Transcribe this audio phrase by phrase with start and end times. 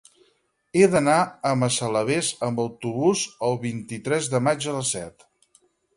[0.79, 1.17] He d'anar
[1.49, 5.29] a Massalavés amb autobús el vint-i-tres de maig a les set.